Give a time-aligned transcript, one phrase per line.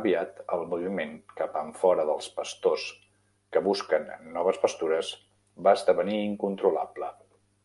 [0.00, 2.86] Aviat, el moviment cap enfora dels pastors
[3.56, 5.12] que busquen noves pastures
[5.68, 7.14] va esdevenir incontrolable.